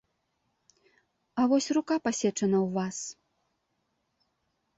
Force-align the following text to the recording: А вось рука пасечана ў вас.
А 1.43 1.45
вось 1.51 1.69
рука 1.79 1.95
пасечана 2.07 2.57
ў 2.65 2.69
вас. 2.79 2.97